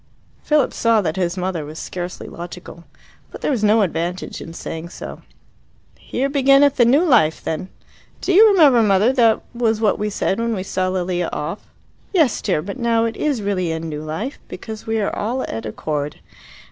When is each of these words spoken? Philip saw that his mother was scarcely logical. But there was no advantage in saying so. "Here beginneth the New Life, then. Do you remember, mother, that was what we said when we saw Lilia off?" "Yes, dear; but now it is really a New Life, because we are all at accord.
Philip 0.41 0.73
saw 0.73 0.99
that 1.01 1.15
his 1.15 1.37
mother 1.37 1.63
was 1.63 1.77
scarcely 1.77 2.27
logical. 2.27 2.85
But 3.29 3.41
there 3.41 3.51
was 3.51 3.63
no 3.63 3.83
advantage 3.83 4.41
in 4.41 4.51
saying 4.51 4.89
so. 4.89 5.21
"Here 5.99 6.27
beginneth 6.27 6.77
the 6.77 6.85
New 6.85 7.03
Life, 7.05 7.43
then. 7.43 7.69
Do 8.19 8.33
you 8.33 8.47
remember, 8.51 8.81
mother, 8.81 9.13
that 9.13 9.41
was 9.53 9.79
what 9.79 9.99
we 9.99 10.09
said 10.09 10.39
when 10.39 10.55
we 10.55 10.63
saw 10.63 10.87
Lilia 10.89 11.29
off?" 11.31 11.67
"Yes, 12.13 12.41
dear; 12.41 12.63
but 12.63 12.79
now 12.79 13.05
it 13.05 13.15
is 13.15 13.43
really 13.43 13.71
a 13.71 13.79
New 13.79 14.01
Life, 14.01 14.39
because 14.47 14.87
we 14.87 14.99
are 14.99 15.15
all 15.15 15.43
at 15.43 15.67
accord. 15.67 16.15